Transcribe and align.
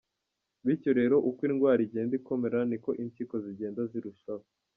Bityo 0.65 0.91
rero 0.99 1.15
uko 1.29 1.41
indwara 1.49 1.79
igenda 1.87 2.13
ikomera 2.19 2.59
niko 2.69 2.89
impyiko 3.03 3.35
zigenda 3.43 3.81
zirushaho 3.91 4.43